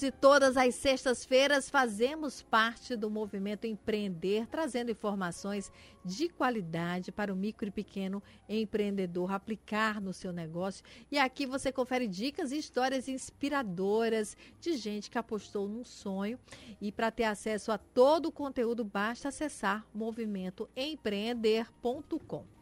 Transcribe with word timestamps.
E 0.00 0.10
todas 0.10 0.56
as 0.56 0.74
sextas-feiras 0.76 1.68
fazemos 1.68 2.40
parte 2.40 2.96
do 2.96 3.10
movimento 3.10 3.66
Empreender, 3.66 4.46
trazendo 4.46 4.90
informações 4.90 5.70
de 6.02 6.30
qualidade 6.30 7.12
para 7.12 7.30
o 7.30 7.36
micro 7.36 7.68
e 7.68 7.70
pequeno 7.70 8.22
empreendedor 8.48 9.30
aplicar 9.30 10.00
no 10.00 10.14
seu 10.14 10.32
negócio. 10.32 10.82
E 11.10 11.18
aqui 11.18 11.44
você 11.44 11.70
confere 11.70 12.08
dicas 12.08 12.52
e 12.52 12.56
histórias 12.56 13.06
inspiradoras 13.06 14.34
de 14.58 14.78
gente 14.78 15.10
que 15.10 15.18
apostou 15.18 15.68
num 15.68 15.84
sonho. 15.84 16.38
E 16.80 16.90
para 16.90 17.10
ter 17.10 17.24
acesso 17.24 17.70
a 17.70 17.76
todo 17.76 18.30
o 18.30 18.32
conteúdo, 18.32 18.82
basta 18.82 19.28
acessar 19.28 19.86
movimentoempreender.com. 19.94 22.61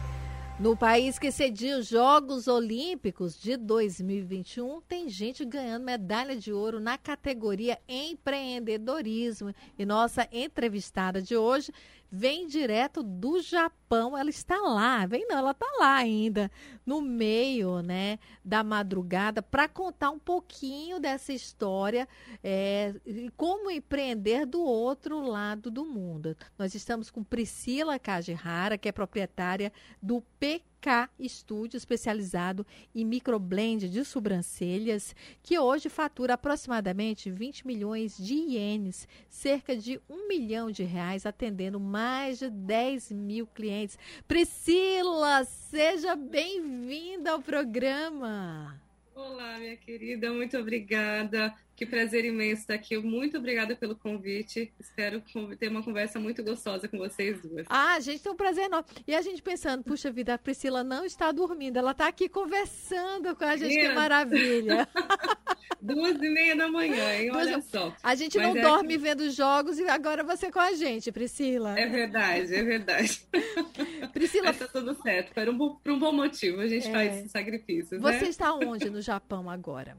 No 0.61 0.77
país 0.77 1.17
que 1.17 1.31
cedia 1.31 1.79
os 1.79 1.87
Jogos 1.87 2.47
Olímpicos 2.47 3.35
de 3.35 3.57
2021, 3.57 4.79
tem 4.81 5.09
gente 5.09 5.43
ganhando 5.43 5.83
medalha 5.83 6.35
de 6.35 6.53
ouro 6.53 6.79
na 6.79 6.99
categoria 6.99 7.79
empreendedorismo. 7.89 9.55
E 9.75 9.83
nossa 9.87 10.29
entrevistada 10.31 11.19
de 11.19 11.35
hoje 11.35 11.71
vem 12.11 12.45
direto 12.47 13.01
do 13.01 13.41
Japão. 13.41 14.17
Ela 14.17 14.29
está 14.29 14.57
lá, 14.57 15.05
vem 15.05 15.25
não, 15.27 15.37
ela 15.37 15.51
está 15.51 15.65
lá 15.79 15.95
ainda, 15.95 16.51
no 16.85 17.01
meio 17.01 17.81
né, 17.81 18.19
da 18.43 18.63
madrugada, 18.63 19.41
para 19.41 19.67
contar 19.69 20.09
um 20.09 20.19
pouquinho 20.19 20.99
dessa 20.99 21.31
história 21.31 22.07
é, 22.43 22.93
e 23.05 23.31
como 23.37 23.71
empreender 23.71 24.45
do 24.45 24.61
outro 24.61 25.21
lado 25.21 25.71
do 25.71 25.85
mundo. 25.85 26.35
Nós 26.57 26.75
estamos 26.75 27.09
com 27.09 27.23
Priscila 27.23 27.97
Kajihara, 27.97 28.77
que 28.77 28.89
é 28.89 28.91
proprietária 28.91 29.71
do 30.01 30.21
PK 30.39 30.70
K 30.81 31.07
Estúdio, 31.19 31.77
especializado 31.77 32.65
em 32.93 33.05
microblend 33.05 33.87
de 33.87 34.03
sobrancelhas, 34.03 35.15
que 35.43 35.57
hoje 35.57 35.87
fatura 35.87 36.33
aproximadamente 36.33 37.29
20 37.29 37.67
milhões 37.67 38.17
de 38.17 38.33
ienes, 38.33 39.07
cerca 39.29 39.77
de 39.77 40.01
um 40.09 40.27
milhão 40.27 40.71
de 40.71 40.83
reais, 40.83 41.25
atendendo 41.25 41.79
mais 41.79 42.39
de 42.39 42.49
10 42.49 43.11
mil 43.11 43.45
clientes. 43.45 43.97
Priscila, 44.27 45.45
seja 45.45 46.15
bem-vinda 46.15 47.31
ao 47.31 47.41
programa. 47.41 48.81
Olá, 49.13 49.57
minha 49.59 49.75
querida, 49.75 50.31
muito 50.31 50.57
obrigada. 50.57 51.53
Que 51.75 51.85
prazer 51.85 52.23
imenso 52.25 52.61
estar 52.61 52.75
aqui. 52.75 52.97
Muito 52.97 53.37
obrigada 53.37 53.75
pelo 53.75 53.95
convite. 53.95 54.71
Espero 54.79 55.21
ter 55.57 55.67
uma 55.69 55.83
conversa 55.83 56.19
muito 56.19 56.43
gostosa 56.43 56.87
com 56.87 56.97
vocês 56.97 57.41
duas. 57.41 57.65
Ah, 57.67 57.99
gente, 57.99 58.21
tem 58.21 58.31
um 58.31 58.35
prazer 58.35 58.65
enorme. 58.65 58.87
E 59.07 59.15
a 59.15 59.21
gente 59.21 59.41
pensando, 59.41 59.83
puxa 59.83 60.11
vida, 60.11 60.35
a 60.35 60.37
Priscila 60.37 60.83
não 60.83 61.03
está 61.03 61.31
dormindo, 61.31 61.77
ela 61.77 61.91
está 61.91 62.07
aqui 62.07 62.29
conversando 62.29 63.35
com 63.35 63.43
a 63.43 63.57
gente, 63.57 63.75
que 63.75 63.89
maravilha. 63.89 64.87
Duas 65.79 66.15
e 66.21 66.29
meia 66.29 66.55
da 66.55 66.67
manhã, 66.67 67.15
hein? 67.15 67.31
Olha 67.31 67.53
Duas... 67.53 67.65
só. 67.65 67.95
A 68.01 68.15
gente 68.15 68.37
Mas 68.37 68.47
não 68.47 68.57
é 68.57 68.61
dorme 68.61 68.89
que... 68.89 68.97
vendo 68.97 69.29
jogos 69.29 69.79
e 69.79 69.87
agora 69.87 70.23
você 70.23 70.51
com 70.51 70.59
a 70.59 70.73
gente, 70.73 71.11
Priscila. 71.11 71.79
É 71.79 71.87
verdade, 71.87 72.53
é 72.53 72.63
verdade. 72.63 73.21
Priscila. 74.13 74.47
Mas 74.47 74.59
tá 74.59 74.67
tudo 74.67 74.93
certo, 75.01 75.33
para 75.33 75.49
um, 75.49 75.57
bom, 75.57 75.75
por 75.75 75.93
um 75.93 75.99
bom 75.99 76.11
motivo 76.11 76.61
a 76.61 76.67
gente 76.67 76.87
é... 76.87 76.91
faz 76.91 77.31
sacrifícios. 77.31 78.01
Você 78.01 78.23
né? 78.23 78.29
está 78.29 78.53
onde 78.53 78.89
no 78.89 79.01
Japão 79.01 79.49
agora? 79.49 79.97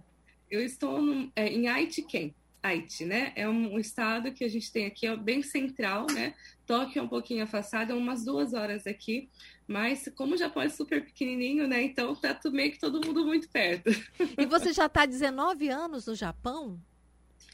Eu 0.50 0.62
estou 0.62 1.00
no, 1.00 1.32
é, 1.34 1.48
em 1.48 1.68
Aitken, 1.68 2.34
Haiti, 2.62 3.04
né? 3.04 3.32
É 3.34 3.48
um, 3.48 3.78
estado 3.78 4.32
que 4.32 4.44
a 4.44 4.48
gente 4.48 4.70
tem 4.70 4.86
aqui, 4.86 5.06
é 5.06 5.16
bem 5.16 5.42
central, 5.42 6.06
né? 6.12 6.34
Tóquio 6.64 7.00
é 7.00 7.02
um 7.02 7.08
pouquinho 7.08 7.42
afastado, 7.42 7.90
é 7.90 7.94
umas 7.94 8.24
duas 8.24 8.54
horas 8.54 8.86
aqui, 8.86 9.28
mas 9.66 10.08
como 10.14 10.34
o 10.34 10.38
Japão 10.38 10.62
é 10.62 10.68
super 10.68 11.04
pequenininho, 11.04 11.66
né? 11.66 11.82
Então 11.82 12.14
tá 12.14 12.38
meio 12.50 12.70
que 12.70 12.78
todo 12.78 13.04
mundo 13.04 13.26
muito 13.26 13.48
perto. 13.48 13.90
E 14.38 14.46
você 14.46 14.72
já 14.72 14.86
está 14.86 15.04
19 15.04 15.68
anos 15.68 16.06
no 16.06 16.14
Japão? 16.14 16.80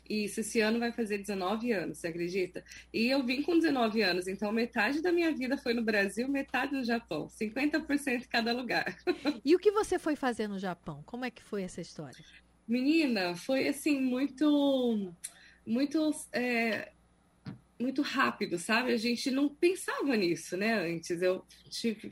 Isso, 0.08 0.40
esse 0.40 0.60
ano 0.60 0.78
vai 0.78 0.90
fazer 0.90 1.18
19 1.18 1.70
anos, 1.70 1.98
você 1.98 2.08
acredita? 2.08 2.64
E 2.92 3.08
eu 3.08 3.22
vim 3.22 3.42
com 3.42 3.58
19 3.58 4.00
anos, 4.00 4.26
então 4.26 4.50
metade 4.50 5.02
da 5.02 5.12
minha 5.12 5.34
vida 5.34 5.58
foi 5.58 5.74
no 5.74 5.82
Brasil, 5.82 6.26
metade 6.28 6.72
no 6.72 6.82
Japão, 6.82 7.28
50% 7.28 8.08
em 8.08 8.20
cada 8.20 8.52
lugar. 8.52 8.96
E 9.44 9.54
o 9.54 9.58
que 9.58 9.70
você 9.70 9.98
foi 9.98 10.16
fazer 10.16 10.48
no 10.48 10.58
Japão? 10.58 11.02
Como 11.04 11.24
é 11.24 11.30
que 11.30 11.42
foi 11.42 11.62
essa 11.62 11.80
história? 11.80 12.24
Menina, 12.68 13.34
foi 13.34 13.66
assim, 13.66 13.98
muito, 13.98 15.10
muito, 15.66 16.10
é, 16.32 16.92
muito 17.80 18.02
rápido, 18.02 18.58
sabe? 18.58 18.92
A 18.92 18.96
gente 18.98 19.30
não 19.30 19.48
pensava 19.48 20.14
nisso, 20.14 20.54
né? 20.54 20.94
Antes 20.94 21.22
eu 21.22 21.44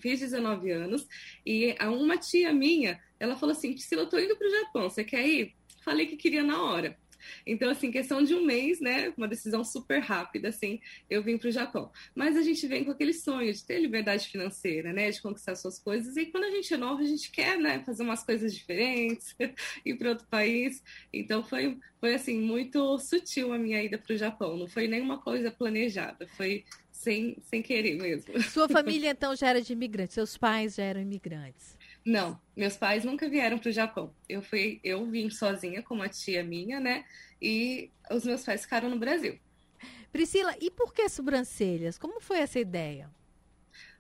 fiz 0.00 0.21
19 0.21 0.71
anos 0.71 1.06
e 1.45 1.77
uma 1.83 2.16
tia 2.16 2.55
minha, 2.55 2.99
ela 3.21 3.37
falou 3.37 3.53
assim: 3.55 3.72
Priscila, 3.72 4.03
eu 4.03 4.09
tô 4.09 4.19
indo 4.19 4.37
para 4.37 4.47
o 4.47 4.50
Japão, 4.50 4.89
você 4.89 5.05
quer 5.05 5.27
ir? 5.27 5.55
Falei 5.84 6.06
que 6.06 6.16
queria 6.16 6.43
na 6.43 6.62
hora. 6.62 6.99
Então, 7.47 7.70
assim, 7.70 7.91
questão 7.91 8.22
de 8.22 8.34
um 8.34 8.44
mês, 8.44 8.81
né? 8.81 9.12
Uma 9.16 9.28
decisão 9.28 9.64
super 9.64 10.00
rápida, 10.00 10.48
assim, 10.48 10.81
eu 11.09 11.22
vim 11.22 11.38
para 11.38 11.48
o 11.48 11.53
Japão. 11.53 11.91
Mas 12.14 12.37
a 12.37 12.42
gente 12.42 12.66
vem 12.66 12.84
com 12.84 12.91
aquele 12.91 13.12
sonho 13.12 13.53
de 13.53 13.64
ter 13.64 13.78
liberdade 13.81 14.28
financeira, 14.28 14.92
né? 14.92 15.10
De 15.10 15.20
conquistar 15.20 15.54
suas 15.54 15.78
coisas. 15.78 16.16
E 16.16 16.26
quando 16.26 16.44
a 16.44 16.50
gente 16.50 16.72
é 16.72 16.76
nova, 16.76 17.03
a 17.03 17.06
gente 17.06 17.31
quer, 17.31 17.59
né? 17.59 17.82
Fazer 17.84 18.03
umas 18.03 18.25
coisas 18.25 18.54
diferentes, 18.54 19.34
ir 19.84 19.94
para 19.97 20.10
outro 20.10 20.26
país. 20.28 20.82
Então, 21.12 21.42
foi, 21.42 21.78
foi, 22.00 22.15
assim, 22.15 22.41
muito 22.41 22.98
sutil 22.98 23.53
a 23.53 23.59
minha 23.59 23.82
ida 23.82 23.98
para 23.98 24.15
o 24.15 24.16
Japão. 24.16 24.56
Não 24.56 24.69
foi 24.69 24.88
nenhuma 24.88 25.20
coisa 25.20 25.50
planejada. 25.50 26.26
Foi 26.36 26.65
sem, 26.97 27.36
sem 27.42 27.62
querer 27.62 27.97
mesmo. 27.97 28.41
Sua 28.42 28.69
família, 28.69 29.10
então, 29.10 29.36
já 29.36 29.50
era 29.50 29.60
de 29.60 29.72
imigrantes? 29.72 30.15
Seus 30.15 30.36
pais 30.36 30.75
já 30.75 30.84
eram 30.84 31.00
imigrantes? 31.00 31.75
Não, 32.06 32.41
meus 32.56 32.77
pais 32.77 33.05
nunca 33.05 33.28
vieram 33.28 33.59
para 33.59 33.69
o 33.69 33.72
Japão. 33.72 34.15
Eu 34.28 34.41
fui, 34.41 34.78
eu 34.84 35.05
vim 35.06 35.28
sozinha 35.28 35.83
com 35.83 35.93
uma 35.93 36.09
tia 36.09 36.44
minha, 36.44 36.78
né? 36.78 37.05
E 37.43 37.91
os 38.09 38.25
meus 38.25 38.44
pais 38.44 38.62
ficaram 38.62 38.89
no 38.89 38.97
Brasil. 38.97 39.37
Priscila, 40.12 40.55
e 40.61 40.71
por 40.71 40.95
que 40.95 41.09
sobrancelhas? 41.09 41.99
Como 41.99 42.21
foi 42.21 42.39
essa 42.39 42.61
ideia? 42.61 43.11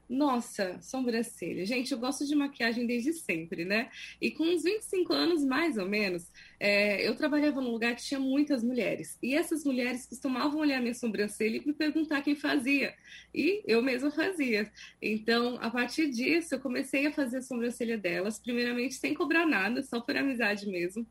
Nossa, 0.08 0.80
sobrancelha. 0.80 1.66
Gente, 1.66 1.90
eu 1.90 1.98
gosto 1.98 2.24
de 2.24 2.34
maquiagem 2.36 2.86
desde 2.86 3.12
sempre, 3.12 3.64
né? 3.64 3.90
E 4.20 4.30
com 4.30 4.44
uns 4.44 4.62
25 4.62 5.12
anos, 5.12 5.44
mais 5.44 5.76
ou 5.76 5.88
menos, 5.88 6.30
é, 6.60 7.06
eu 7.06 7.16
trabalhava 7.16 7.60
num 7.60 7.72
lugar 7.72 7.96
que 7.96 8.04
tinha 8.04 8.20
muitas 8.20 8.62
mulheres. 8.62 9.18
E 9.20 9.34
essas 9.34 9.64
mulheres 9.64 10.06
costumavam 10.06 10.60
olhar 10.60 10.80
minha 10.80 10.94
sobrancelha 10.94 11.56
e 11.56 11.66
me 11.66 11.72
perguntar 11.72 12.22
quem 12.22 12.36
fazia. 12.36 12.94
E 13.34 13.62
eu 13.66 13.82
mesma 13.82 14.12
fazia. 14.12 14.70
Então, 15.02 15.58
a 15.60 15.70
partir 15.70 16.08
disso, 16.10 16.54
eu 16.54 16.60
comecei 16.60 17.06
a 17.06 17.12
fazer 17.12 17.38
a 17.38 17.42
sobrancelha 17.42 17.98
delas, 17.98 18.38
primeiramente 18.38 18.94
sem 18.94 19.12
cobrar 19.12 19.44
nada, 19.44 19.82
só 19.82 20.00
por 20.00 20.16
amizade 20.16 20.66
mesmo. 20.68 21.04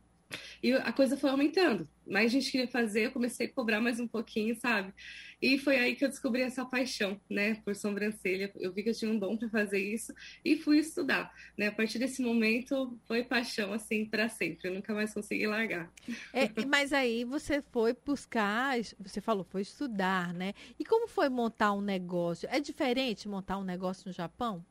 E 0.61 0.73
a 0.73 0.91
coisa 0.91 1.17
foi 1.17 1.29
aumentando. 1.29 1.87
Mais 2.07 2.31
gente 2.31 2.51
queria 2.51 2.67
fazer, 2.67 3.05
eu 3.05 3.11
comecei 3.11 3.47
a 3.47 3.53
cobrar 3.53 3.81
mais 3.81 3.99
um 3.99 4.07
pouquinho, 4.07 4.55
sabe? 4.55 4.93
E 5.41 5.57
foi 5.57 5.77
aí 5.77 5.95
que 5.95 6.05
eu 6.05 6.09
descobri 6.09 6.41
essa 6.41 6.65
paixão, 6.65 7.19
né, 7.29 7.55
por 7.63 7.75
sobrancelha. 7.75 8.51
Eu 8.55 8.71
vi 8.71 8.83
que 8.83 8.89
eu 8.89 8.93
tinha 8.93 9.11
um 9.11 9.19
dom 9.19 9.37
para 9.37 9.49
fazer 9.49 9.79
isso 9.79 10.13
e 10.43 10.57
fui 10.57 10.79
estudar, 10.79 11.31
né? 11.57 11.67
A 11.67 11.71
partir 11.71 11.99
desse 11.99 12.21
momento 12.21 12.97
foi 13.05 13.23
paixão 13.23 13.73
assim 13.73 14.05
para 14.05 14.29
sempre. 14.29 14.69
Eu 14.69 14.73
nunca 14.73 14.93
mais 14.93 15.13
consegui 15.13 15.47
largar. 15.47 15.91
É, 16.33 16.49
mas 16.65 16.93
aí 16.93 17.23
você 17.23 17.61
foi 17.61 17.93
buscar, 17.93 18.75
você 18.99 19.21
falou, 19.21 19.43
foi 19.43 19.61
estudar, 19.61 20.33
né? 20.33 20.53
E 20.79 20.85
como 20.85 21.07
foi 21.07 21.29
montar 21.29 21.73
um 21.73 21.81
negócio? 21.81 22.47
É 22.51 22.59
diferente 22.59 23.27
montar 23.27 23.57
um 23.57 23.63
negócio 23.63 24.07
no 24.07 24.13
Japão? 24.13 24.65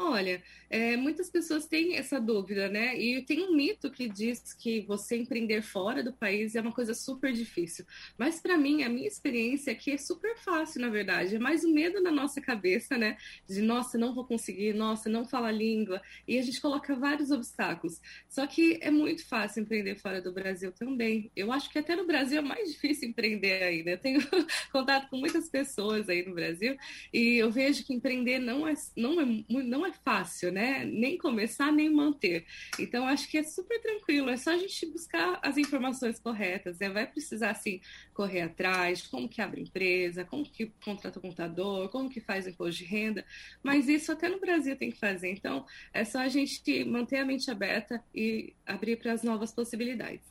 Olha, 0.00 0.40
é, 0.70 0.96
muitas 0.96 1.28
pessoas 1.28 1.66
têm 1.66 1.96
essa 1.96 2.20
dúvida, 2.20 2.68
né? 2.68 2.96
E 2.96 3.20
tem 3.22 3.42
um 3.42 3.56
mito 3.56 3.90
que 3.90 4.08
diz 4.08 4.54
que 4.54 4.82
você 4.82 5.16
empreender 5.16 5.60
fora 5.60 6.04
do 6.04 6.12
país 6.12 6.54
é 6.54 6.60
uma 6.60 6.72
coisa 6.72 6.94
super 6.94 7.32
difícil. 7.32 7.84
Mas 8.16 8.40
para 8.40 8.56
mim, 8.56 8.84
a 8.84 8.88
minha 8.88 9.08
experiência 9.08 9.72
aqui 9.72 9.90
é 9.90 9.96
super 9.96 10.36
fácil, 10.36 10.80
na 10.80 10.88
verdade. 10.88 11.34
É 11.34 11.38
mais 11.38 11.64
o 11.64 11.72
medo 11.72 12.00
na 12.00 12.12
nossa 12.12 12.40
cabeça, 12.40 12.96
né? 12.96 13.16
De 13.48 13.60
nossa, 13.60 13.98
não 13.98 14.14
vou 14.14 14.24
conseguir, 14.24 14.72
nossa, 14.72 15.08
não 15.08 15.24
fala 15.24 15.48
a 15.48 15.52
língua. 15.52 16.00
E 16.28 16.38
a 16.38 16.42
gente 16.42 16.60
coloca 16.60 16.94
vários 16.94 17.32
obstáculos. 17.32 18.00
Só 18.28 18.46
que 18.46 18.78
é 18.80 18.90
muito 18.92 19.26
fácil 19.26 19.62
empreender 19.62 19.96
fora 19.96 20.22
do 20.22 20.32
Brasil 20.32 20.70
também. 20.70 21.30
Eu 21.34 21.50
acho 21.50 21.70
que 21.70 21.78
até 21.78 21.96
no 21.96 22.06
Brasil 22.06 22.38
é 22.38 22.42
mais 22.42 22.70
difícil 22.70 23.08
empreender 23.08 23.64
ainda. 23.64 23.90
Eu 23.90 23.98
tenho 23.98 24.20
contato 24.70 25.08
com 25.10 25.16
muitas 25.16 25.48
pessoas 25.48 26.08
aí 26.08 26.24
no 26.24 26.34
Brasil 26.34 26.76
e 27.12 27.36
eu 27.36 27.50
vejo 27.50 27.84
que 27.84 27.92
empreender 27.92 28.38
não 28.38 28.68
é, 28.68 28.74
não 28.96 29.20
é 29.20 29.24
não 29.48 29.86
é 29.86 29.92
fácil, 29.92 30.52
né? 30.52 30.84
Nem 30.84 31.16
começar, 31.16 31.72
nem 31.72 31.90
manter. 31.90 32.46
Então, 32.78 33.06
acho 33.06 33.28
que 33.28 33.38
é 33.38 33.42
super 33.42 33.80
tranquilo, 33.80 34.28
é 34.28 34.36
só 34.36 34.50
a 34.50 34.58
gente 34.58 34.86
buscar 34.86 35.38
as 35.42 35.56
informações 35.56 36.18
corretas, 36.18 36.78
né? 36.78 36.90
Vai 36.90 37.06
precisar, 37.06 37.50
assim, 37.50 37.80
correr 38.12 38.42
atrás, 38.42 39.06
como 39.06 39.28
que 39.28 39.40
abre 39.40 39.60
empresa, 39.60 40.24
como 40.24 40.44
que 40.44 40.72
contrata 40.84 41.18
o 41.18 41.22
contador, 41.22 41.88
como 41.88 42.10
que 42.10 42.20
faz 42.20 42.46
o 42.46 42.50
imposto 42.50 42.82
de 42.82 42.84
renda, 42.84 43.24
mas 43.62 43.88
isso 43.88 44.12
até 44.12 44.28
no 44.28 44.40
Brasil 44.40 44.76
tem 44.76 44.90
que 44.90 44.98
fazer. 44.98 45.30
Então, 45.30 45.64
é 45.92 46.04
só 46.04 46.18
a 46.18 46.28
gente 46.28 46.84
manter 46.84 47.18
a 47.18 47.24
mente 47.24 47.50
aberta 47.50 48.02
e 48.14 48.54
abrir 48.66 48.96
para 48.96 49.12
as 49.12 49.22
novas 49.22 49.52
possibilidades. 49.52 50.26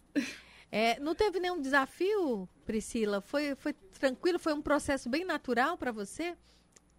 É, 0.71 0.99
não 0.99 1.15
teve 1.15 1.39
nenhum 1.39 1.61
desafio, 1.61 2.47
Priscila? 2.65 3.21
Foi, 3.21 3.55
foi 3.55 3.73
tranquilo? 3.73 4.37
Foi 4.37 4.53
um 4.53 4.61
processo 4.61 5.09
bem 5.09 5.23
natural 5.23 5.77
para 5.77 5.91
você? 5.91 6.35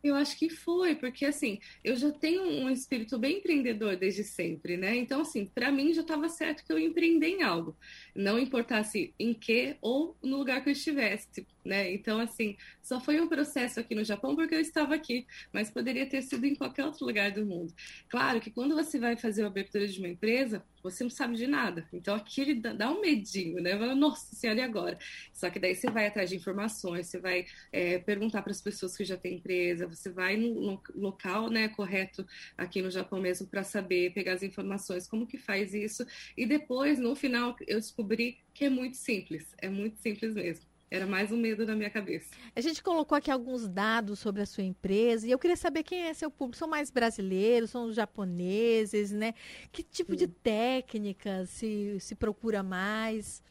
Eu 0.03 0.15
acho 0.15 0.39
que 0.39 0.49
foi, 0.49 0.95
porque 0.95 1.25
assim, 1.25 1.59
eu 1.83 1.97
já 1.97 2.11
tenho 2.13 2.43
um 2.43 2.71
espírito 2.71 3.19
bem 3.19 3.39
empreendedor 3.39 3.97
desde 3.97 4.23
sempre, 4.23 4.77
né? 4.77 4.97
Então, 4.97 5.23
assim, 5.23 5.47
para 5.47 5.73
mim 5.73 5.93
já 5.93 6.03
estava 6.03 6.29
certo 6.29 6.65
que 6.65 6.73
eu 6.73 6.79
ia 6.79 6.87
empreender 6.87 7.29
em 7.29 7.43
algo, 7.43 7.77
não 8.15 8.39
importasse 8.39 9.13
em 9.19 9.35
que 9.35 9.77
ou 9.81 10.17
no 10.23 10.37
lugar 10.39 10.63
que 10.63 10.69
eu 10.69 10.73
estivesse 10.73 11.47
né? 11.69 11.93
Então, 11.93 12.19
assim, 12.19 12.57
só 12.83 12.99
foi 12.99 13.21
um 13.21 13.29
processo 13.29 13.79
aqui 13.79 13.95
no 13.95 14.03
Japão 14.03 14.35
porque 14.35 14.55
eu 14.55 14.61
estava 14.61 14.95
aqui, 14.95 15.27
mas 15.53 15.71
poderia 15.71 16.09
ter 16.09 16.23
sido 16.23 16.47
em 16.47 16.55
qualquer 16.55 16.85
outro 16.87 17.05
lugar 17.05 17.31
do 17.31 17.45
mundo. 17.45 17.73
Claro 18.09 18.41
que 18.41 18.51
quando 18.51 18.75
você 18.75 18.99
vai 18.99 19.17
fazer 19.17 19.45
a 19.45 19.49
abertura 19.49 19.87
de 19.87 19.99
uma 19.99 20.09
empresa, 20.09 20.65
você 20.91 21.05
não 21.05 21.11
sabe 21.11 21.37
de 21.37 21.47
nada. 21.47 21.87
Então, 21.93 22.15
aqui 22.15 22.41
ele 22.41 22.55
dá 22.55 22.91
um 22.91 23.01
medinho, 23.01 23.61
né? 23.63 23.79
Fala, 23.79 23.95
Nossa 23.95 24.35
Senhora, 24.35 24.61
e 24.61 24.63
agora? 24.63 24.99
Só 25.33 25.51
que 25.51 25.59
daí 25.59 25.75
você 25.75 25.91
vai 25.91 26.07
atrás 26.07 26.31
de 26.31 26.37
informações, 26.37 27.07
você 27.07 27.19
vai 27.19 27.47
é, 27.73 27.99
perguntar 27.99 28.43
para 28.43 28.53
as 28.53 28.61
pessoas 28.61 28.97
que 28.97 29.05
já 29.05 29.17
têm 29.17 29.37
empresa, 29.37 29.87
você 29.87 30.11
vai 30.11 30.37
no, 30.37 30.55
no 30.61 30.83
local 30.95 31.51
né, 31.51 31.69
correto 31.69 32.27
aqui 32.57 32.83
no 32.83 32.91
Japão 32.91 33.21
mesmo 33.21 33.47
para 33.47 33.63
saber, 33.63 34.13
pegar 34.13 34.33
as 34.35 34.43
informações, 34.43 35.07
como 35.07 35.27
que 35.27 35.39
faz 35.39 35.75
isso. 35.75 36.07
E 36.37 36.47
depois, 36.47 36.99
no 36.99 37.15
final, 37.15 37.57
eu 37.67 37.79
descobri 37.79 38.39
que 38.55 38.65
é 38.65 38.71
muito 38.71 38.97
simples, 38.97 39.55
é 39.59 39.69
muito 39.69 39.99
simples 39.99 40.35
mesmo. 40.35 40.78
Era 40.91 41.07
mais 41.07 41.31
um 41.31 41.37
medo 41.37 41.67
na 41.67 41.75
minha 41.75 41.91
cabeça. 41.91 42.31
A 42.57 42.61
gente 42.63 42.83
colocou 42.83 43.17
aqui 43.17 43.31
alguns 43.31 43.69
dados 43.69 44.19
sobre 44.19 44.41
a 44.41 44.47
sua 44.47 44.65
empresa 44.65 45.27
e 45.27 45.31
eu 45.31 45.39
queria 45.39 45.57
saber 45.57 45.83
quem 45.83 46.05
é 46.05 46.15
seu 46.15 46.31
público. 46.31 46.57
São 46.57 46.69
mais 46.69 46.91
brasileiros, 46.91 47.71
são 47.71 47.93
japoneses, 47.93 49.13
né? 49.13 49.35
Que 49.71 49.83
tipo 49.83 50.13
Sim. 50.13 50.19
de 50.19 50.29
técnica 50.29 51.45
se, 51.45 51.99
se 52.01 52.15
procura 52.15 52.63
mais? 52.63 53.43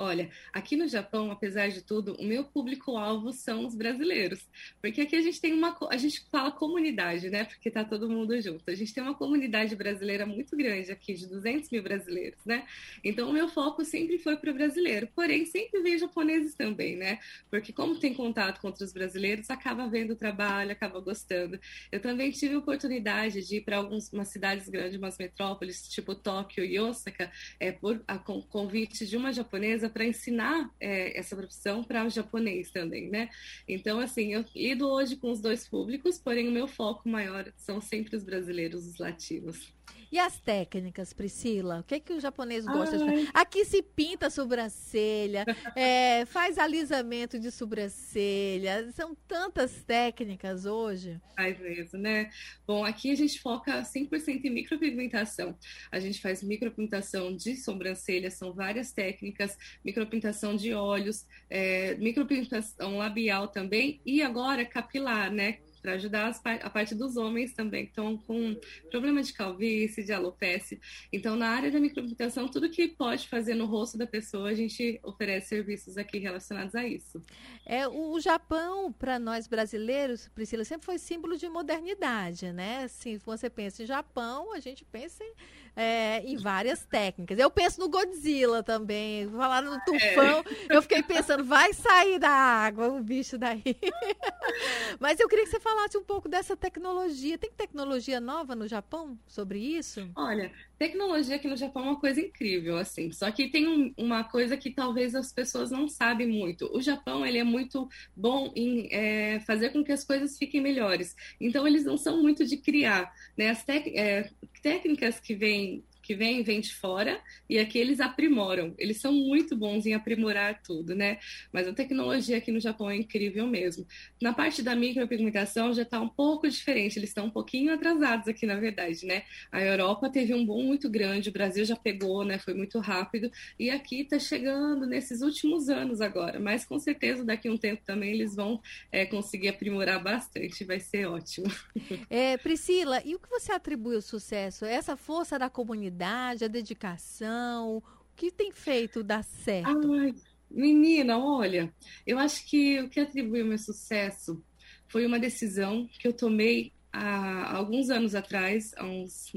Olha, 0.00 0.30
aqui 0.52 0.76
no 0.76 0.86
Japão, 0.86 1.32
apesar 1.32 1.70
de 1.70 1.82
tudo, 1.82 2.14
o 2.20 2.24
meu 2.24 2.44
público-alvo 2.44 3.32
são 3.32 3.66
os 3.66 3.74
brasileiros. 3.74 4.46
Porque 4.80 5.00
aqui 5.00 5.16
a 5.16 5.20
gente 5.20 5.40
tem 5.40 5.52
uma. 5.52 5.76
A 5.90 5.96
gente 5.96 6.24
fala 6.30 6.52
comunidade, 6.52 7.28
né? 7.28 7.42
Porque 7.42 7.68
tá 7.68 7.84
todo 7.84 8.08
mundo 8.08 8.40
junto. 8.40 8.62
A 8.68 8.74
gente 8.76 8.94
tem 8.94 9.02
uma 9.02 9.16
comunidade 9.16 9.74
brasileira 9.74 10.24
muito 10.24 10.56
grande 10.56 10.92
aqui, 10.92 11.14
de 11.14 11.26
200 11.26 11.68
mil 11.70 11.82
brasileiros, 11.82 12.38
né? 12.46 12.64
Então, 13.02 13.28
o 13.28 13.32
meu 13.32 13.48
foco 13.48 13.84
sempre 13.84 14.18
foi 14.18 14.36
para 14.36 14.52
o 14.52 14.54
brasileiro. 14.54 15.08
Porém, 15.16 15.44
sempre 15.44 15.82
vejo 15.82 16.06
japoneses 16.06 16.54
também, 16.54 16.96
né? 16.96 17.18
Porque, 17.50 17.72
como 17.72 17.98
tem 17.98 18.14
contato 18.14 18.60
com 18.60 18.68
outros 18.68 18.92
brasileiros, 18.92 19.50
acaba 19.50 19.88
vendo 19.88 20.12
o 20.12 20.16
trabalho, 20.16 20.70
acaba 20.70 21.00
gostando. 21.00 21.58
Eu 21.90 21.98
também 21.98 22.30
tive 22.30 22.54
oportunidade 22.54 23.44
de 23.44 23.56
ir 23.56 23.60
para 23.62 23.78
algumas 23.78 24.28
cidades 24.28 24.68
grandes, 24.68 24.96
umas 24.96 25.18
metrópoles, 25.18 25.88
tipo 25.88 26.14
Tóquio 26.14 26.64
e 26.64 26.78
Osaka, 26.78 27.32
é, 27.58 27.72
por 27.72 28.00
a 28.06 28.16
convite 28.18 29.04
de 29.04 29.16
uma 29.16 29.32
japonesa 29.32 29.87
para 29.88 30.04
ensinar 30.04 30.70
é, 30.80 31.18
essa 31.18 31.36
profissão 31.36 31.82
para 31.82 32.04
o 32.04 32.10
japonês 32.10 32.70
também, 32.70 33.08
né? 33.08 33.28
Então, 33.66 33.98
assim, 33.98 34.32
eu 34.32 34.44
lido 34.54 34.88
hoje 34.88 35.16
com 35.16 35.30
os 35.30 35.40
dois 35.40 35.68
públicos, 35.68 36.18
porém 36.18 36.48
o 36.48 36.52
meu 36.52 36.66
foco 36.66 37.08
maior 37.08 37.52
são 37.56 37.80
sempre 37.80 38.16
os 38.16 38.24
brasileiros, 38.24 38.86
os 38.86 38.98
latinos. 38.98 39.72
E 40.10 40.18
as 40.18 40.40
técnicas, 40.40 41.12
Priscila? 41.12 41.80
O 41.80 41.82
que, 41.84 41.96
é 41.96 42.00
que 42.00 42.12
o 42.12 42.20
japonês 42.20 42.64
gosta 42.64 42.96
Ai. 42.96 42.98
de 42.98 43.10
fazer? 43.10 43.30
Aqui 43.34 43.64
se 43.64 43.82
pinta 43.82 44.28
a 44.28 44.30
sobrancelha, 44.30 45.44
é, 45.76 46.24
faz 46.26 46.58
alisamento 46.58 47.38
de 47.38 47.50
sobrancelha. 47.50 48.90
São 48.92 49.14
tantas 49.26 49.82
técnicas 49.84 50.64
hoje. 50.64 51.20
Faz 51.36 51.58
mesmo, 51.60 51.98
né? 51.98 52.30
Bom, 52.66 52.84
aqui 52.84 53.10
a 53.10 53.14
gente 53.14 53.40
foca 53.40 53.82
100% 53.82 54.44
em 54.44 54.50
micropigmentação. 54.50 55.56
A 55.92 56.00
gente 56.00 56.20
faz 56.20 56.42
micropigmentação 56.42 57.36
de 57.36 57.56
sobrancelha, 57.56 58.30
são 58.30 58.52
várias 58.52 58.92
técnicas, 58.92 59.56
micropigmentação 59.84 60.56
de 60.56 60.72
olhos, 60.72 61.26
é, 61.50 61.94
micropigmentação 61.96 62.96
labial 62.96 63.48
também, 63.48 64.00
e 64.06 64.22
agora 64.22 64.64
capilar, 64.64 65.30
né? 65.30 65.58
Para 65.80 65.92
ajudar 65.92 66.34
a 66.62 66.70
parte 66.70 66.94
dos 66.94 67.16
homens 67.16 67.52
também 67.52 67.84
que 67.84 67.90
estão 67.90 68.16
com 68.16 68.58
problema 68.90 69.22
de 69.22 69.32
calvície, 69.32 70.04
de 70.04 70.12
alopecia. 70.12 70.78
Então, 71.12 71.36
na 71.36 71.48
área 71.48 71.70
da 71.70 71.80
micropigmentação, 71.80 72.48
tudo 72.48 72.68
que 72.68 72.88
pode 72.88 73.28
fazer 73.28 73.54
no 73.54 73.66
rosto 73.66 73.96
da 73.96 74.06
pessoa, 74.06 74.48
a 74.50 74.54
gente 74.54 75.00
oferece 75.02 75.48
serviços 75.48 75.96
aqui 75.96 76.18
relacionados 76.18 76.74
a 76.74 76.86
isso. 76.86 77.22
É, 77.64 77.86
o 77.86 78.18
Japão, 78.20 78.92
para 78.92 79.18
nós 79.18 79.46
brasileiros, 79.46 80.28
Priscila, 80.28 80.64
sempre 80.64 80.86
foi 80.86 80.98
símbolo 80.98 81.36
de 81.36 81.48
modernidade, 81.48 82.52
né? 82.52 82.88
Se 82.88 83.18
você 83.18 83.50
pensa 83.50 83.82
em 83.82 83.86
Japão, 83.86 84.52
a 84.52 84.60
gente 84.60 84.84
pensa 84.84 85.22
em 85.24 85.32
é, 85.76 86.22
em 86.24 86.36
várias 86.36 86.84
técnicas. 86.84 87.38
Eu 87.38 87.50
penso 87.50 87.80
no 87.80 87.88
Godzilla 87.88 88.62
também. 88.62 89.28
Falaram 89.28 89.70
no 89.70 89.80
tufão, 89.84 90.44
é. 90.68 90.76
eu 90.76 90.82
fiquei 90.82 91.02
pensando, 91.02 91.44
vai 91.44 91.72
sair 91.72 92.18
da 92.18 92.30
água 92.30 92.88
o 92.88 93.02
bicho 93.02 93.38
daí. 93.38 93.62
Mas 94.98 95.20
eu 95.20 95.28
queria 95.28 95.44
que 95.44 95.50
você 95.50 95.60
falasse 95.60 95.96
um 95.96 96.04
pouco 96.04 96.28
dessa 96.28 96.56
tecnologia. 96.56 97.38
Tem 97.38 97.50
tecnologia 97.50 98.20
nova 98.20 98.54
no 98.54 98.66
Japão 98.66 99.18
sobre 99.26 99.58
isso? 99.58 100.10
Olha, 100.16 100.52
tecnologia 100.78 101.36
aqui 101.36 101.48
no 101.48 101.56
Japão 101.56 101.84
é 101.84 101.86
uma 101.86 102.00
coisa 102.00 102.20
incrível, 102.20 102.76
assim. 102.76 103.10
Só 103.12 103.30
que 103.30 103.48
tem 103.48 103.66
um, 103.68 103.92
uma 103.96 104.24
coisa 104.24 104.56
que 104.56 104.70
talvez 104.70 105.14
as 105.14 105.32
pessoas 105.32 105.70
não 105.70 105.88
sabem 105.88 106.26
muito. 106.26 106.70
O 106.74 106.80
Japão, 106.80 107.24
ele 107.24 107.38
é 107.38 107.44
muito 107.44 107.88
bom 108.16 108.52
em 108.54 108.88
é, 108.92 109.40
fazer 109.40 109.70
com 109.70 109.84
que 109.84 109.92
as 109.92 110.04
coisas 110.04 110.38
fiquem 110.38 110.60
melhores. 110.60 111.16
Então, 111.40 111.66
eles 111.66 111.84
não 111.84 111.96
são 111.96 112.22
muito 112.22 112.44
de 112.44 112.56
criar, 112.56 113.12
né? 113.36 113.50
As 113.50 113.64
é, 113.68 114.30
técnicas 114.62 115.20
que 115.20 115.34
vêm 115.34 115.67
really 115.68 115.82
que 116.08 116.14
vem, 116.14 116.42
vem 116.42 116.58
de 116.58 116.74
fora, 116.74 117.20
e 117.50 117.58
aqui 117.58 117.78
eles 117.78 118.00
aprimoram. 118.00 118.74
Eles 118.78 118.98
são 118.98 119.12
muito 119.12 119.54
bons 119.54 119.84
em 119.84 119.92
aprimorar 119.92 120.62
tudo, 120.62 120.94
né? 120.94 121.18
Mas 121.52 121.68
a 121.68 121.72
tecnologia 121.74 122.38
aqui 122.38 122.50
no 122.50 122.58
Japão 122.58 122.88
é 122.88 122.96
incrível 122.96 123.46
mesmo. 123.46 123.86
Na 124.18 124.32
parte 124.32 124.62
da 124.62 124.74
micropigmentação 124.74 125.70
já 125.74 125.82
está 125.82 126.00
um 126.00 126.08
pouco 126.08 126.48
diferente, 126.48 126.98
eles 126.98 127.10
estão 127.10 127.26
um 127.26 127.30
pouquinho 127.30 127.74
atrasados 127.74 128.26
aqui, 128.26 128.46
na 128.46 128.56
verdade, 128.56 129.04
né? 129.04 129.24
A 129.52 129.60
Europa 129.60 130.08
teve 130.08 130.32
um 130.32 130.46
boom 130.46 130.62
muito 130.62 130.88
grande, 130.88 131.28
o 131.28 131.32
Brasil 131.32 131.62
já 131.66 131.76
pegou, 131.76 132.24
né? 132.24 132.38
Foi 132.38 132.54
muito 132.54 132.78
rápido, 132.78 133.30
e 133.58 133.68
aqui 133.68 134.00
está 134.00 134.18
chegando 134.18 134.86
nesses 134.86 135.20
últimos 135.20 135.68
anos 135.68 136.00
agora, 136.00 136.40
mas 136.40 136.64
com 136.64 136.78
certeza 136.78 137.22
daqui 137.22 137.48
a 137.48 137.52
um 137.52 137.58
tempo 137.58 137.82
também 137.84 138.14
eles 138.14 138.34
vão 138.34 138.62
é, 138.90 139.04
conseguir 139.04 139.48
aprimorar 139.48 140.02
bastante, 140.02 140.64
vai 140.64 140.80
ser 140.80 141.06
ótimo. 141.06 141.48
É, 142.10 142.36
Priscila, 142.38 143.02
e 143.04 143.14
o 143.14 143.18
que 143.18 143.28
você 143.28 143.52
atribui 143.52 143.96
ao 143.96 144.00
sucesso? 144.00 144.64
Essa 144.64 144.96
força 144.96 145.38
da 145.38 145.50
comunidade? 145.50 145.97
A 146.06 146.48
dedicação? 146.48 147.76
O 147.76 147.82
que 148.16 148.30
tem 148.30 148.52
feito 148.52 149.02
dar 149.02 149.22
certo? 149.22 149.92
Ai, 149.92 150.14
menina, 150.50 151.18
olha, 151.18 151.72
eu 152.06 152.18
acho 152.18 152.44
que 152.46 152.80
o 152.80 152.88
que 152.88 153.00
atribui 153.00 153.42
o 153.42 153.46
meu 153.46 153.58
sucesso 153.58 154.42
foi 154.86 155.06
uma 155.06 155.18
decisão 155.18 155.88
que 155.98 156.08
eu 156.08 156.12
tomei 156.12 156.72
há 156.92 157.56
alguns 157.56 157.90
anos 157.90 158.14
atrás, 158.14 158.72
há 158.76 158.84
uns 158.84 159.32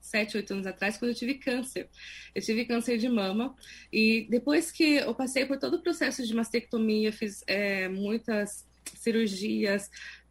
sete, 0.00 0.36
oito 0.36 0.52
anos 0.54 0.66
atrás, 0.66 0.96
quando 0.96 1.10
eu 1.10 1.14
tive 1.14 1.34
câncer. 1.34 1.88
Eu 2.34 2.42
tive 2.42 2.64
câncer 2.64 2.96
de 2.96 3.08
mama 3.08 3.54
e 3.92 4.26
depois 4.30 4.72
que 4.72 4.96
eu 4.96 5.14
passei 5.14 5.44
por 5.44 5.58
todo 5.58 5.74
o 5.74 5.82
processo 5.82 6.26
de 6.26 6.34
mastectomia, 6.34 7.12
fiz 7.12 7.44
é, 7.46 7.88
muitas 7.88 8.66
cirurgias, 8.96 9.90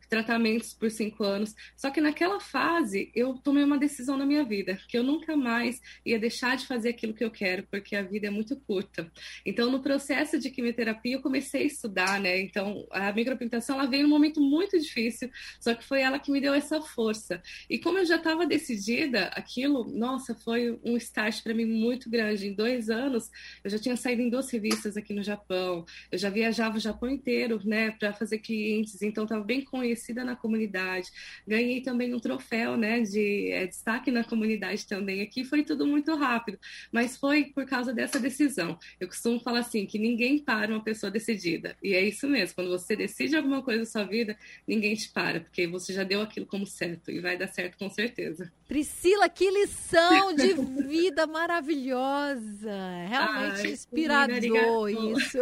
tratamentos 0.10 0.74
por 0.74 0.90
cinco 0.90 1.24
anos. 1.24 1.56
Só 1.76 1.90
que 1.90 2.02
naquela 2.02 2.40
fase 2.40 3.12
eu 3.14 3.34
tomei 3.36 3.64
uma 3.64 3.78
decisão 3.78 4.18
na 4.18 4.26
minha 4.26 4.44
vida, 4.44 4.80
que 4.88 4.98
eu 4.98 5.04
nunca 5.04 5.36
mais 5.36 5.80
ia 6.06 6.20
deixar 6.20 6.58
de 6.58 6.66
fazer 6.66 6.90
aquilo 6.90 7.14
que 7.14 7.24
eu 7.24 7.32
quero, 7.32 7.68
porque 7.70 7.96
a 7.96 8.02
vida 8.02 8.28
é 8.28 8.30
muito 8.30 8.56
curta. 8.56 9.12
Então, 9.46 9.70
no 9.72 9.82
processo 9.82 10.40
de 10.40 10.50
quimioterapia, 10.50 11.16
eu 11.16 11.22
comecei 11.22 11.64
a 11.64 11.66
estudar, 11.66 12.20
né? 12.20 12.40
Então, 12.40 12.88
a 12.92 13.12
micropigmentação 13.12 13.80
ela 13.80 13.90
veio 13.90 14.04
num 14.04 14.10
momento 14.10 14.40
muito 14.42 14.80
difícil, 14.80 15.30
só 15.60 15.74
que 15.74 15.84
foi 15.84 16.02
ela 16.02 16.20
que 16.20 16.32
me 16.32 16.42
deu 16.42 16.54
essa 16.54 16.82
força. 16.82 17.42
E 17.70 17.78
como 17.78 17.98
eu 18.00 18.06
já 18.06 18.16
estava 18.16 18.46
decidida, 18.46 19.26
aquilo, 19.28 19.86
nossa, 19.92 20.34
foi 20.34 20.80
um 20.84 20.96
start 20.98 21.44
para 21.44 21.54
mim 21.54 21.66
muito 21.66 22.10
grande. 22.10 22.48
Em 22.48 22.54
dois 22.54 22.90
anos, 22.90 23.30
eu 23.64 23.70
já 23.70 23.80
tinha 23.80 23.96
saído 23.96 24.22
em 24.22 24.30
duas 24.30 24.50
revistas 24.50 24.96
aqui 24.96 25.14
no 25.14 25.24
Japão, 25.24 25.86
eu 26.12 26.18
já 26.18 26.30
viajava 26.30 26.78
o 26.78 26.80
Japão 26.80 27.10
inteiro, 27.10 27.60
né, 27.66 27.92
para 27.92 28.14
fazer 28.14 28.40
clientes, 28.40 29.02
então 29.02 29.24
estava 29.24 29.44
bem 29.44 29.62
conhecida 29.62 29.97
reconhecida 29.98 30.24
na 30.24 30.36
comunidade, 30.36 31.12
ganhei 31.46 31.82
também 31.82 32.14
um 32.14 32.20
troféu, 32.20 32.78
né, 32.78 33.02
de 33.02 33.52
é, 33.52 33.66
destaque 33.66 34.12
na 34.12 34.24
comunidade 34.24 34.86
também 34.86 35.22
aqui, 35.22 35.44
foi 35.44 35.64
tudo 35.64 35.86
muito 35.86 36.16
rápido, 36.16 36.60
mas 36.92 37.18
foi 37.18 37.46
por 37.46 37.66
causa 37.66 37.94
dessa 37.94 38.20
decisão. 38.20 38.78
Eu 39.00 39.08
costumo 39.08 39.40
falar 39.40 39.60
assim, 39.60 39.86
que 39.86 39.98
ninguém 39.98 40.40
para 40.40 40.72
uma 40.72 40.84
pessoa 40.84 41.12
decidida, 41.12 41.76
e 41.82 41.94
é 41.94 42.02
isso 42.02 42.28
mesmo, 42.28 42.56
quando 42.56 42.70
você 42.70 42.96
decide 42.96 43.36
alguma 43.36 43.62
coisa 43.62 43.80
na 43.80 43.86
sua 43.86 44.04
vida, 44.04 44.38
ninguém 44.68 44.94
te 44.94 45.10
para, 45.10 45.42
porque 45.42 45.68
você 45.68 45.92
já 45.92 46.04
deu 46.04 46.22
aquilo 46.22 46.46
como 46.46 46.66
certo, 46.66 47.12
e 47.12 47.20
vai 47.20 47.38
dar 47.38 47.48
certo 47.48 47.78
com 47.78 47.90
certeza. 47.90 48.52
Priscila, 48.68 49.30
que 49.30 49.50
lição 49.50 50.34
de 50.34 50.54
vida 50.88 51.26
maravilhosa! 51.26 52.72
Realmente 53.08 53.62
Ai, 53.62 53.72
inspirador 53.72 54.90
isso. 54.90 55.38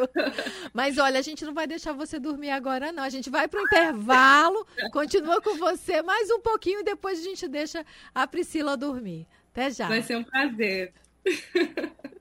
Mas 0.71 0.99
olha, 0.99 1.19
a 1.19 1.23
gente 1.23 1.43
não 1.43 1.53
vai 1.53 1.65
deixar 1.65 1.91
você 1.91 2.19
dormir 2.19 2.51
agora, 2.51 2.91
não. 2.91 3.03
A 3.03 3.09
gente 3.09 3.29
vai 3.29 3.47
para 3.47 3.59
o 3.59 3.63
intervalo, 3.63 4.44
continua 4.91 5.41
com 5.41 5.57
você 5.57 6.01
mais 6.01 6.29
um 6.31 6.39
pouquinho 6.39 6.81
e 6.81 6.83
depois 6.83 7.19
a 7.19 7.23
gente 7.23 7.47
deixa 7.47 7.85
a 8.13 8.27
Priscila 8.27 8.75
dormir. 8.75 9.27
Até 9.51 9.71
já. 9.71 9.87
Vai 9.87 10.01
ser 10.01 10.17
um 10.17 10.23
prazer. 10.23 10.93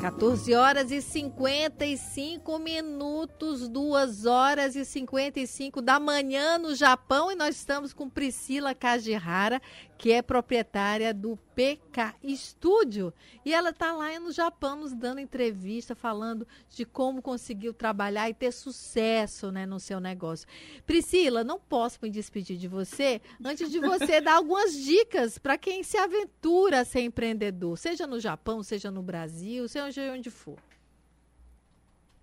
14 0.00 0.54
horas 0.54 0.90
e 0.90 1.02
55 1.02 2.58
minutos, 2.58 3.68
2 3.68 4.24
horas 4.24 4.74
e 4.74 4.82
55 4.82 5.82
da 5.82 6.00
manhã 6.00 6.56
no 6.56 6.74
Japão 6.74 7.30
e 7.30 7.34
nós 7.34 7.56
estamos 7.56 7.92
com 7.92 8.08
Priscila 8.08 8.74
Kajihara, 8.74 9.60
que 10.00 10.12
é 10.12 10.22
proprietária 10.22 11.12
do 11.12 11.38
PK 11.54 12.14
Studio. 12.34 13.12
E 13.44 13.52
ela 13.52 13.68
está 13.68 13.92
lá 13.92 14.18
no 14.18 14.32
Japão 14.32 14.76
nos 14.76 14.94
dando 14.94 15.20
entrevista, 15.20 15.94
falando 15.94 16.48
de 16.70 16.86
como 16.86 17.20
conseguiu 17.20 17.74
trabalhar 17.74 18.30
e 18.30 18.32
ter 18.32 18.50
sucesso 18.50 19.52
né, 19.52 19.66
no 19.66 19.78
seu 19.78 20.00
negócio. 20.00 20.48
Priscila, 20.86 21.44
não 21.44 21.60
posso 21.60 21.98
me 22.00 22.08
despedir 22.08 22.56
de 22.56 22.66
você 22.66 23.20
antes 23.44 23.70
de 23.70 23.78
você 23.78 24.22
dar 24.22 24.36
algumas 24.36 24.74
dicas 24.74 25.36
para 25.36 25.58
quem 25.58 25.82
se 25.82 25.98
aventura 25.98 26.80
a 26.80 26.84
ser 26.86 27.02
empreendedor, 27.02 27.76
seja 27.76 28.06
no 28.06 28.18
Japão, 28.18 28.62
seja 28.62 28.90
no 28.90 29.02
Brasil, 29.02 29.68
seja 29.68 30.14
onde 30.14 30.30
for. 30.30 30.56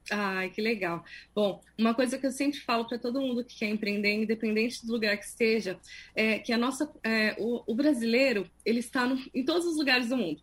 Ai, 0.10 0.50
que 0.50 0.62
legal. 0.62 1.04
Bom, 1.36 1.62
uma 1.78 1.94
coisa 1.94 2.18
que 2.18 2.26
eu 2.26 2.32
sempre 2.32 2.60
falo 2.62 2.88
para 2.88 2.98
todo 2.98 3.20
mundo 3.20 3.44
que 3.44 3.60
quer 3.60 3.70
empreender, 3.70 4.14
independente 4.14 4.86
do 4.86 4.94
lugar 4.94 5.18
que 5.18 5.26
esteja, 5.26 5.78
é 6.16 6.40
que 6.40 6.54
a 6.54 6.58
nossa, 6.58 6.90
é, 7.04 7.36
o, 7.38 7.64
o, 7.68 7.76
brasileiro 7.76 8.50
ele 8.66 8.80
está 8.80 9.06
no, 9.06 9.22
em 9.34 9.44
todos 9.44 9.66
os 9.66 9.78
lugares 9.78 10.08
do 10.08 10.16
mundo 10.16 10.42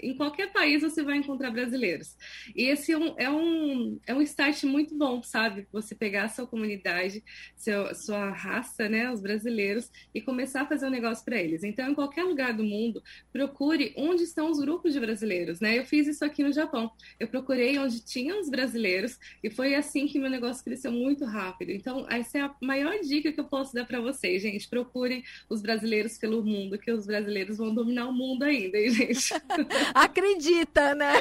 em 0.00 0.16
qualquer 0.16 0.52
país 0.52 0.82
você 0.82 1.02
vai 1.02 1.16
encontrar 1.16 1.50
brasileiros. 1.50 2.16
E 2.54 2.64
esse 2.64 2.92
é 2.92 2.98
um, 2.98 3.14
é 3.18 3.30
um, 3.30 4.00
é 4.06 4.14
um 4.14 4.22
start 4.22 4.64
muito 4.64 4.96
bom, 4.96 5.22
sabe? 5.22 5.66
Você 5.72 5.94
pegar 5.94 6.24
a 6.24 6.28
sua 6.28 6.46
comunidade, 6.46 7.22
seu, 7.54 7.94
sua 7.94 8.30
raça, 8.30 8.88
né, 8.88 9.10
os 9.10 9.20
brasileiros, 9.20 9.90
e 10.14 10.20
começar 10.20 10.62
a 10.62 10.66
fazer 10.66 10.86
um 10.86 10.90
negócio 10.90 11.24
para 11.24 11.40
eles. 11.40 11.62
Então, 11.62 11.90
em 11.90 11.94
qualquer 11.94 12.24
lugar 12.24 12.52
do 12.52 12.64
mundo, 12.64 13.02
procure 13.32 13.92
onde 13.96 14.22
estão 14.22 14.50
os 14.50 14.58
grupos 14.58 14.92
de 14.92 15.00
brasileiros, 15.00 15.60
né? 15.60 15.78
Eu 15.78 15.84
fiz 15.84 16.06
isso 16.06 16.24
aqui 16.24 16.42
no 16.42 16.52
Japão. 16.52 16.90
Eu 17.18 17.28
procurei 17.28 17.78
onde 17.78 18.04
tinham 18.04 18.40
os 18.40 18.48
brasileiros 18.48 19.18
e 19.42 19.50
foi 19.50 19.74
assim 19.74 20.06
que 20.06 20.18
meu 20.18 20.30
negócio 20.30 20.64
cresceu 20.64 20.90
muito 20.90 21.24
rápido. 21.24 21.70
Então, 21.70 22.06
essa 22.08 22.38
é 22.38 22.40
a 22.42 22.54
maior 22.62 22.98
dica 23.00 23.32
que 23.32 23.40
eu 23.40 23.44
posso 23.44 23.74
dar 23.74 23.84
para 23.84 24.00
vocês, 24.00 24.42
gente. 24.42 24.68
Procurem 24.68 25.22
os 25.48 25.62
brasileiros 25.62 26.18
pelo 26.18 26.44
mundo, 26.44 26.78
que 26.78 26.90
os 26.90 27.06
brasileiros 27.06 27.58
vão 27.58 27.74
dominar 27.74 28.08
o 28.08 28.12
mundo 28.12 28.42
ainda, 28.42 28.78
hein, 28.78 28.90
gente? 28.90 29.34
Acredita, 29.94 30.94
né? 30.94 31.12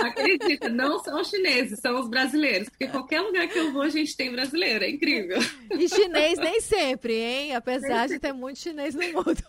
Acredita. 0.00 0.68
Não 0.68 0.98
são 0.98 1.20
os 1.20 1.28
chineses, 1.28 1.80
são 1.80 2.00
os 2.00 2.08
brasileiros. 2.08 2.68
Porque 2.68 2.88
qualquer 2.88 3.20
lugar 3.20 3.48
que 3.48 3.58
eu 3.58 3.72
vou, 3.72 3.82
a 3.82 3.88
gente 3.88 4.16
tem 4.16 4.32
brasileiro. 4.32 4.84
É 4.84 4.90
incrível. 4.90 5.38
E 5.70 5.88
chinês 5.88 6.38
nem 6.38 6.60
sempre, 6.60 7.14
hein? 7.14 7.54
Apesar 7.54 8.08
de 8.08 8.18
ter 8.18 8.32
muito 8.32 8.58
chinês 8.58 8.94
no 8.94 9.02
mundo. 9.02 9.42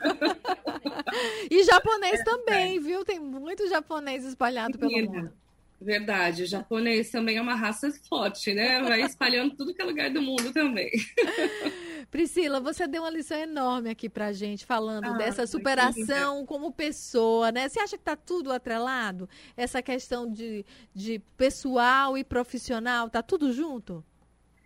E 1.50 1.64
japonês 1.64 2.20
é, 2.20 2.24
também, 2.24 2.78
é. 2.78 2.80
viu? 2.80 3.06
Tem 3.06 3.20
muito 3.20 3.68
japonês 3.68 4.24
espalhado 4.26 4.78
pelo 4.78 4.92
mundo. 4.92 5.32
Verdade, 5.80 6.44
o 6.44 6.48
japonês 6.48 7.12
também 7.12 7.38
é 7.38 7.42
uma 7.42 7.56
raça 7.56 7.92
forte, 8.10 8.54
né? 8.54 8.82
Vai 8.82 9.02
espalhando 9.02 9.56
tudo 9.56 9.74
que 9.74 9.82
é 9.82 9.86
lugar 9.86 10.10
do 10.10 10.22
mundo 10.22 10.52
também. 10.54 10.90
Priscila, 12.12 12.60
você 12.60 12.88
deu 12.88 13.04
uma 13.04 13.10
lição 13.10 13.38
enorme 13.38 13.90
aqui 13.90 14.10
pra 14.10 14.32
gente, 14.32 14.66
falando 14.66 15.06
ah, 15.06 15.14
dessa 15.14 15.46
superação 15.48 16.46
como 16.46 16.72
pessoa, 16.72 17.52
né? 17.52 17.68
Você 17.68 17.80
acha 17.80 17.98
que 17.98 18.04
tá 18.04 18.16
tudo 18.16 18.52
atrelado? 18.52 19.30
Essa 19.56 19.82
questão 19.82 20.32
de, 20.32 20.66
de 20.94 21.20
pessoal 21.38 22.18
e 22.18 22.24
profissional, 22.24 23.10
tá 23.10 23.22
tudo 23.22 23.52
junto? 23.52 24.04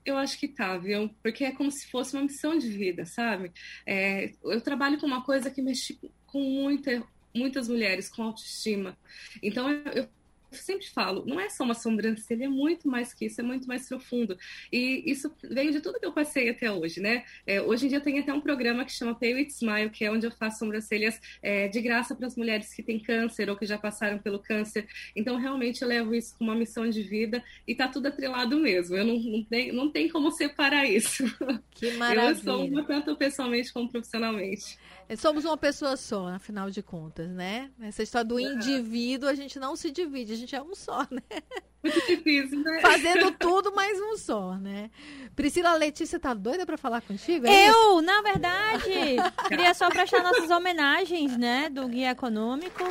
Eu 0.06 0.18
acho 0.18 0.40
que 0.40 0.48
tá, 0.48 0.78
viu? 0.78 1.10
Porque 1.22 1.44
é 1.44 1.52
como 1.52 1.72
se 1.72 1.90
fosse 1.90 2.16
uma 2.16 2.24
missão 2.24 2.58
de 2.58 2.70
vida, 2.70 3.06
sabe? 3.06 3.52
É, 3.86 4.32
eu 4.44 4.62
trabalho 4.62 5.00
com 5.00 5.06
uma 5.06 5.24
coisa 5.24 5.52
que 5.52 5.62
mexe 5.62 6.00
com 6.26 6.42
muita, 6.42 7.04
muitas 7.36 7.68
mulheres 7.68 8.10
com 8.10 8.24
autoestima. 8.24 8.98
Então, 9.42 9.70
eu 9.70 10.08
sempre 10.52 10.88
falo, 10.88 11.26
não 11.26 11.40
é 11.40 11.50
só 11.50 11.64
uma 11.64 11.74
sobrancelha, 11.74 12.46
é 12.46 12.48
muito 12.48 12.88
mais 12.88 13.14
que 13.14 13.26
isso, 13.26 13.40
é 13.42 13.44
muito 13.44 13.68
mais 13.68 13.88
profundo. 13.88 14.38
E 14.72 15.04
isso 15.10 15.32
veio 15.44 15.72
de 15.72 15.80
tudo 15.80 16.00
que 16.00 16.06
eu 16.06 16.14
passei 16.14 16.50
até 16.50 16.72
hoje, 16.72 17.00
né? 17.00 17.24
É, 17.46 17.62
hoje 17.62 17.86
em 17.86 17.90
dia 17.90 18.02
tem 18.02 18.20
até 18.20 18.34
um 18.34 18.42
programa 18.42 18.86
que 18.86 18.92
chama 18.92 19.16
Pay 19.16 19.34
With 19.34 19.48
Smile, 19.50 19.90
que 19.90 20.06
é 20.06 20.12
onde 20.12 20.26
eu 20.26 20.32
faço 20.32 20.60
sobrancelhas 20.60 21.20
é, 21.42 21.68
de 21.68 21.82
graça 21.82 22.16
para 22.16 22.28
as 22.28 22.36
mulheres 22.36 22.74
que 22.74 22.84
têm 22.84 23.00
câncer 23.00 23.50
ou 23.50 23.56
que 23.56 23.66
já 23.66 23.78
passaram 23.78 24.20
pelo 24.20 24.40
câncer. 24.40 24.88
Então, 25.16 25.38
realmente, 25.38 25.82
eu 25.82 25.88
levo 25.88 26.14
isso 26.14 26.36
como 26.38 26.52
uma 26.52 26.58
missão 26.58 26.90
de 26.90 27.02
vida 27.02 27.44
e 27.68 27.76
tá 27.76 27.88
tudo 27.88 28.08
atrelado 28.08 28.58
mesmo. 28.60 28.96
Eu 28.96 29.06
não, 29.06 29.20
não, 29.20 29.44
tem, 29.44 29.72
não 29.72 29.92
tem 29.92 30.10
como 30.10 30.32
separar 30.32 30.86
isso. 30.86 31.24
Que 31.72 31.92
maravilha. 31.94 32.30
Eu 32.30 32.36
sou 32.36 32.66
uma 32.66 32.84
tanto 32.84 33.16
pessoalmente 33.16 33.74
como 33.74 33.90
profissionalmente. 33.90 34.78
É, 35.10 35.16
somos 35.16 35.44
uma 35.44 35.58
pessoa 35.58 35.98
só, 35.98 36.28
afinal 36.28 36.70
de 36.70 36.84
contas, 36.84 37.28
né? 37.32 37.72
Essa 37.82 38.04
história 38.04 38.28
do 38.28 38.40
indivíduo, 38.40 39.28
a 39.28 39.34
gente 39.34 39.58
não 39.58 39.76
se 39.76 39.90
divide, 39.90 40.38
gente 40.40 40.56
é 40.56 40.62
um 40.62 40.74
só, 40.74 41.06
né? 41.12 41.22
Muito 41.84 42.08
difícil, 42.08 42.60
né? 42.60 42.82
Fazendo 42.82 43.32
tudo, 43.32 43.72
mas 43.74 43.98
um 44.00 44.18
só, 44.18 44.56
né? 44.56 44.90
Priscila 45.36 45.74
Letícia 45.76 46.20
tá 46.20 46.34
doida 46.34 46.66
para 46.66 46.78
falar 46.78 47.02
contigo? 47.02 47.48
É 47.48 47.70
Eu, 47.70 47.72
isso? 47.72 48.02
na 48.02 48.22
verdade, 48.22 49.18
queria 49.48 49.74
só 49.74 49.90
prestar 49.90 50.22
nossas 50.24 50.50
homenagens, 50.50 51.38
né, 51.38 51.70
do 51.70 51.88
Guia 51.88 52.12
Econômico. 52.12 52.84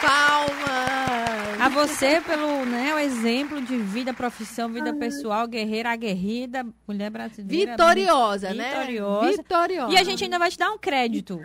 Palmas! 0.00 1.60
A 1.60 1.68
você 1.68 2.20
pelo 2.20 2.64
né, 2.66 2.94
o 2.94 2.98
exemplo 2.98 3.62
de 3.62 3.76
vida, 3.76 4.12
profissão, 4.12 4.68
vida 4.68 4.92
pessoal, 4.94 5.46
guerreira, 5.46 5.90
aguerrida, 5.90 6.66
mulher 6.86 7.10
brasileira. 7.10 7.72
Vitoriosa, 7.72 8.52
né? 8.52 8.70
Vitoriosa. 8.70 9.30
Vitoriosa. 9.30 9.92
E 9.92 9.96
a 9.98 10.02
gente 10.02 10.24
ainda 10.24 10.38
vai 10.38 10.50
te 10.50 10.58
dar 10.58 10.70
um 10.70 10.78
crédito. 10.78 11.40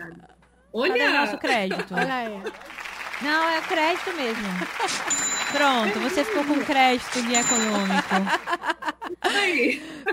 Olha! 0.72 0.92
Cadê 0.92 1.08
nosso 1.08 1.38
crédito? 1.38 1.94
Olha 1.94 2.14
aí. 2.14 2.42
Não, 3.22 3.48
é 3.48 3.60
crédito 3.62 4.12
mesmo. 4.14 4.42
Pronto, 5.52 6.00
você 6.00 6.24
ficou 6.24 6.44
com 6.44 6.64
crédito 6.64 7.22
de 7.22 7.34
econômico. 7.34 8.08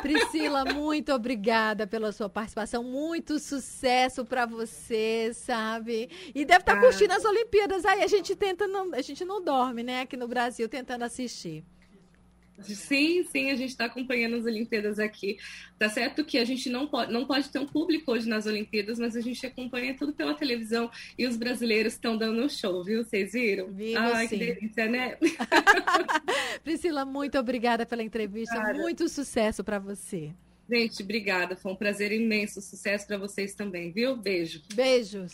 Priscila, 0.02 0.66
muito 0.66 1.14
obrigada 1.14 1.88
pela 1.88 2.12
sua 2.12 2.30
participação. 2.30 2.84
Muito 2.84 3.40
sucesso 3.40 4.26
para 4.26 4.46
você, 4.46 5.32
sabe? 5.34 6.10
E 6.36 6.46
deve 6.46 6.60
estar 6.60 6.76
tá 6.76 6.82
curtindo 6.82 7.14
as 7.14 7.26
Olimpíadas 7.26 7.86
aí. 7.86 8.04
A 8.04 8.08
gente 8.08 8.36
tenta, 8.36 8.68
não, 8.68 8.94
a 8.94 9.02
gente 9.02 9.26
não 9.26 9.42
dorme, 9.42 9.84
né? 9.84 10.02
Aqui 10.02 10.16
no 10.16 10.28
Brasil, 10.28 10.68
tentando 10.70 11.04
assistir. 11.04 11.64
Sim, 12.62 13.24
sim, 13.24 13.50
a 13.52 13.56
gente 13.56 13.70
está 13.70 13.86
acompanhando 13.86 14.36
as 14.36 14.46
Olimpíadas 14.46 15.00
aqui. 15.00 15.38
Tá 15.78 15.90
certo 15.90 16.24
que 16.26 16.38
a 16.38 16.46
gente 16.46 16.70
não 16.70 16.88
pode, 16.88 17.12
não 17.12 17.26
pode 17.26 17.50
ter 17.50 17.60
um 17.60 17.66
público 17.66 18.12
hoje 18.12 18.28
nas 18.28 18.46
Olimpíadas, 18.46 19.00
mas 19.00 19.16
a 19.16 19.22
gente 19.22 19.46
acompanha 19.46 19.96
tudo 19.96 20.14
pela 20.14 20.34
televisão 20.34 20.90
e 21.18 21.26
os 21.26 21.38
brasileiros 21.38 21.94
estão 21.94 22.18
dando 22.18 22.44
um 22.44 22.50
show, 22.50 22.84
viu? 22.84 23.04
Vocês 23.04 23.34
viram? 23.34 23.72
Vivo, 23.72 24.00
Ai, 24.00 24.28
sim. 24.28 24.38
que 24.38 24.46
delícia, 24.46 24.88
né? 24.88 25.18
Priscila, 26.64 27.06
muito 27.06 27.38
obrigada 27.38 27.86
pela 27.86 28.04
entrevista. 28.04 28.56
Cara. 28.56 28.78
Muito 28.78 29.08
sucesso 29.08 29.64
para 29.64 29.80
você. 29.80 30.34
Gente, 30.70 31.02
obrigada. 31.02 31.56
Foi 31.56 31.72
um 31.72 31.76
prazer 31.76 32.12
imenso. 32.12 32.62
Sucesso 32.62 33.08
para 33.08 33.18
vocês 33.18 33.56
também, 33.56 33.92
viu? 33.92 34.16
Beijo. 34.16 34.62
Beijos. 34.76 35.34